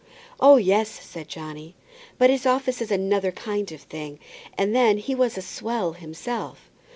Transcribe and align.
"Oh, 0.39 0.57
yes," 0.57 0.89
said 0.89 1.27
Johnny; 1.27 1.75
"but 2.17 2.31
his 2.31 2.47
office 2.47 2.81
is 2.81 2.89
another 2.89 3.31
kind 3.31 3.71
of 3.71 3.81
thing, 3.81 4.17
and 4.57 4.75
then 4.75 4.97
he 4.97 5.13
was 5.13 5.37
a 5.37 5.43
swell 5.43 5.93
himself." 5.93 6.71